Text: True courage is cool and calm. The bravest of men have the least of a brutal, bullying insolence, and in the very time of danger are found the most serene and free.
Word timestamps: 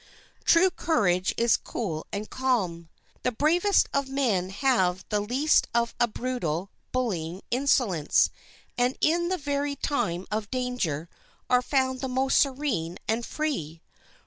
True 0.45 0.71
courage 0.71 1.31
is 1.37 1.55
cool 1.55 2.07
and 2.11 2.27
calm. 2.27 2.89
The 3.21 3.31
bravest 3.31 3.87
of 3.93 4.09
men 4.09 4.49
have 4.49 5.05
the 5.09 5.19
least 5.19 5.67
of 5.75 5.93
a 5.99 6.07
brutal, 6.07 6.71
bullying 6.91 7.43
insolence, 7.51 8.31
and 8.79 8.97
in 8.99 9.29
the 9.29 9.37
very 9.37 9.75
time 9.75 10.25
of 10.31 10.49
danger 10.49 11.07
are 11.51 11.61
found 11.61 12.01
the 12.01 12.07
most 12.09 12.39
serene 12.39 12.97
and 13.07 13.23
free. 13.23 13.83